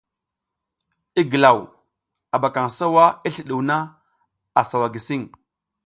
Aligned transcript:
I 1.19 1.21
gilaw, 1.31 1.59
a 2.33 2.35
ɓakaƞ 2.41 2.67
sawa 2.77 3.05
i 3.27 3.29
sliɗuw 3.35 3.61
na, 3.67 3.75
a 4.59 4.61
sawa 4.69 4.87
gisiƞ. 4.93 5.21